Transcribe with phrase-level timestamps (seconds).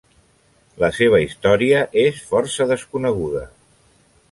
[0.83, 3.45] La seva història és força desconeguda.